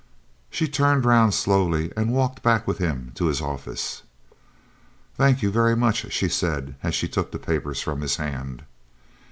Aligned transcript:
She 0.49 0.67
turned 0.67 1.05
round 1.05 1.31
slowly 1.35 1.91
and 1.95 2.11
walked 2.11 2.41
back 2.41 2.65
with 2.67 2.79
him 2.79 3.11
to 3.13 3.25
his 3.27 3.39
office. 3.39 4.01
"Thank 5.15 5.43
you 5.43 5.51
very 5.51 5.75
much," 5.75 6.11
she 6.11 6.27
said 6.27 6.73
as 6.81 6.95
she 6.95 7.07
took 7.07 7.29
the 7.31 7.37
papers 7.37 7.81
from 7.81 8.01
his 8.01 8.15
hand. 8.15 8.63